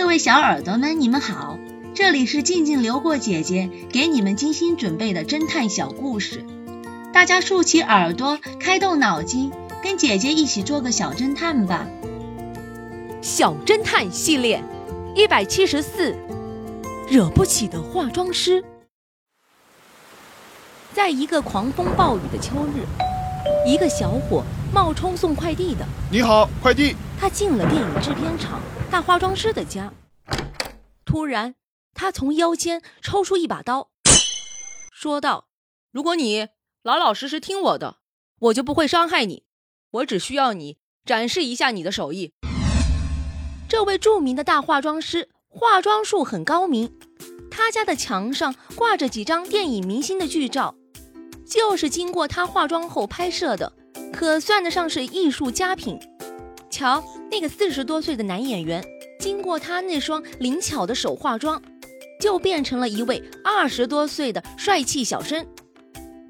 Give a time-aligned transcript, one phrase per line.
[0.00, 1.58] 各位小耳朵们，你们好，
[1.94, 6.42] 这里是静静流过姐姐给你们精心准备的侦探小故事，
[7.12, 9.52] 大家竖起耳朵，开动脑筋，
[9.82, 11.86] 跟姐姐一起做个小侦探吧。
[13.20, 14.64] 小侦探系列
[15.14, 16.16] 一百七十四，
[17.06, 18.64] 惹不起的化妆师。
[20.94, 22.86] 在一个狂风暴雨的秋日，
[23.68, 24.42] 一个小伙
[24.72, 25.84] 冒充送快递的。
[26.10, 26.96] 你好，快递。
[27.20, 28.58] 他进了电影制片厂
[28.90, 29.92] 大化妆师的家。
[31.04, 31.54] 突然，
[31.94, 33.90] 他从腰间抽出一把刀，
[34.92, 35.46] 说道
[35.92, 36.48] ：“如果你
[36.82, 37.98] 老老实实听我的，
[38.40, 39.44] 我就不会伤害你。
[39.92, 42.32] 我只需要你展示一下你的手艺。”
[43.68, 46.98] 这位著名的大化妆师化妆术很高明，
[47.48, 50.74] 他家的墙上挂着几张电影明星的剧照，
[51.46, 53.72] 就是经过他化妆后拍摄的，
[54.12, 56.00] 可算得上是艺术佳品。
[56.70, 58.82] 瞧，那个四十多岁的男演员，
[59.18, 61.60] 经过他那双灵巧的手化妆，
[62.20, 65.46] 就变成了一位二十多岁的帅气小生。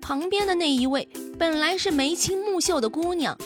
[0.00, 3.36] 旁边的那一位本来是眉清目秀的姑娘，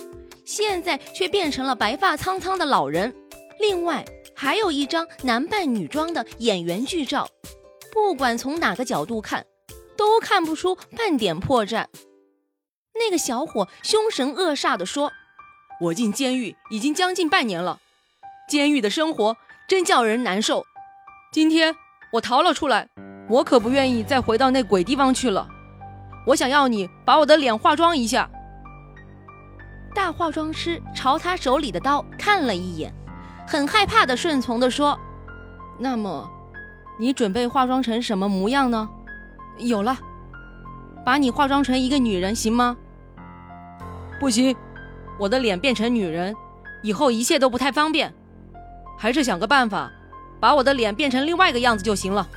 [0.44, 3.12] 现在却变成了白发苍苍的老人。
[3.60, 7.28] 另外还有一张男扮女装的演员剧照，
[7.92, 9.44] 不管从哪个角度看，
[9.96, 11.86] 都看不出半点破绽。
[12.94, 15.12] 那个小伙凶神恶煞地说。
[15.80, 17.80] 我进监狱已经将近半年了，
[18.48, 19.36] 监狱的生活
[19.68, 20.64] 真叫人难受。
[21.32, 21.74] 今天
[22.12, 22.88] 我逃了出来，
[23.28, 25.48] 我可不愿意再回到那鬼地方去了。
[26.26, 28.30] 我想要你把我的脸化妆一下。
[29.94, 32.92] 大化妆师朝他手里的刀看了一眼，
[33.46, 34.98] 很害怕的顺从的说
[35.78, 36.30] ：“那么，
[36.98, 38.88] 你准备化妆成什么模样呢？”
[39.58, 39.96] 有了，
[41.04, 42.76] 把你化妆成一个女人行吗？
[44.18, 44.56] 不行。
[45.18, 46.34] 我的脸变成女人，
[46.82, 48.12] 以后一切都不太方便，
[48.98, 49.90] 还是想个办法，
[50.40, 52.28] 把我的脸变成另外一个样子就行了。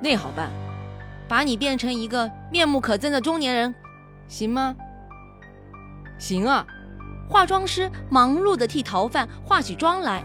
[0.00, 0.50] 那好办，
[1.28, 3.74] 把你变成一个面目可憎的中年人，
[4.26, 4.74] 行吗？
[6.18, 6.66] 行啊。
[7.28, 10.24] 化妆师忙碌地替逃犯化起妆来，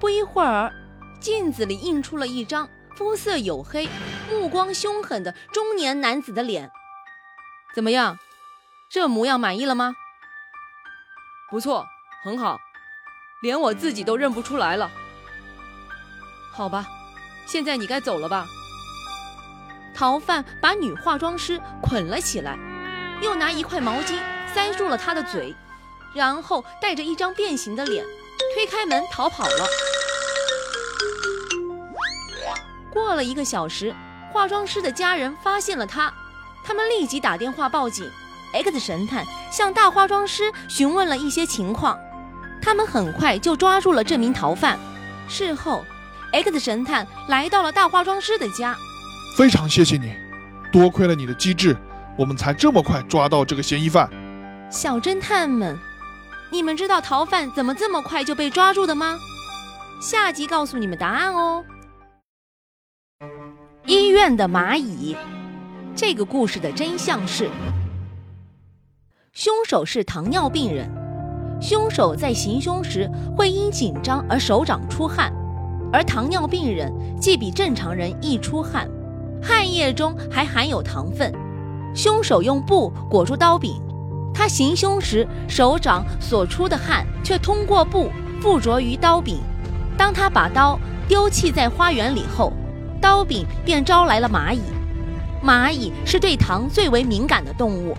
[0.00, 0.72] 不一会儿，
[1.20, 2.66] 镜子里映出了一张
[2.96, 3.86] 肤色黝黑、
[4.30, 6.70] 目光凶狠的中年男子的脸。
[7.74, 8.18] 怎么样，
[8.90, 9.94] 这模样满意了吗？
[11.50, 11.86] 不错，
[12.24, 12.58] 很好，
[13.42, 14.90] 连我自己都认不出来了。
[16.52, 16.86] 好吧，
[17.46, 18.46] 现在你该走了吧。
[19.94, 22.58] 逃犯把女化妆师捆了起来，
[23.22, 24.18] 又拿一块毛巾
[24.52, 25.54] 塞住了她的嘴，
[26.14, 28.04] 然后带着一张变形的脸，
[28.54, 29.66] 推开门逃跑了。
[32.90, 33.94] 过了一个小时，
[34.32, 36.12] 化妆师的家人发现了他，
[36.64, 38.10] 他们立即打电话报警。
[38.52, 41.96] X 神探向大化妆师询问了一些情况，
[42.60, 44.76] 他们很快就抓住了这名逃犯。
[45.28, 45.84] 事后
[46.32, 48.76] ，X 神探来到了大化妆师的家。
[49.38, 50.12] 非常谢谢你，
[50.72, 51.76] 多亏了你的机智，
[52.18, 54.10] 我们才这么快抓到这个嫌疑犯。
[54.72, 55.78] 小侦探们，
[56.50, 59.16] 你们知道逃犯怎么这么快就被抓住的吗？
[60.00, 61.64] 下集告诉你们答案哦。
[63.86, 65.16] 医院的蚂蚁，
[65.94, 67.48] 这个故事的真相是。
[69.34, 70.88] 凶手是糖尿病人，
[71.60, 75.32] 凶手在行凶时会因紧张而手掌出汗，
[75.92, 78.88] 而糖尿病人既比正常人易出汗，
[79.42, 81.32] 汗液中还含有糖分。
[81.96, 83.82] 凶手用布裹住刀柄，
[84.32, 88.08] 他行凶时手掌所出的汗却通过布
[88.40, 89.40] 附着于刀柄。
[89.98, 90.78] 当他把刀
[91.08, 92.52] 丢弃在花园里后，
[93.00, 94.60] 刀柄便招来了蚂蚁。
[95.44, 97.96] 蚂蚁是对糖最为敏感的动物。